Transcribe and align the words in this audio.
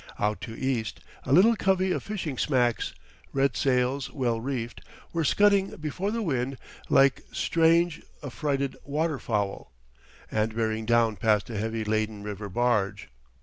Out 0.17 0.41
to 0.41 0.59
east 0.59 1.01
a 1.25 1.31
little 1.31 1.55
covey 1.55 1.91
of 1.91 2.01
fishing 2.01 2.35
smacks, 2.35 2.95
red 3.33 3.55
sails 3.55 4.09
well 4.11 4.41
reefed, 4.41 4.81
were 5.13 5.23
scudding 5.23 5.75
before 5.75 6.09
the 6.09 6.23
wind 6.23 6.57
like 6.89 7.21
strange 7.31 8.01
affrighted 8.23 8.75
water 8.83 9.19
fowl, 9.19 9.71
and 10.31 10.55
bearing 10.55 10.87
down 10.87 11.17
past 11.17 11.51
a 11.51 11.55
heavy 11.59 11.83
laden 11.83 12.23
river 12.23 12.49
barge. 12.49 13.09